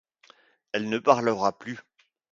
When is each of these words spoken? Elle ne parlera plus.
Elle 0.71 0.89
ne 0.89 0.97
parlera 0.97 1.55
plus. 1.59 1.77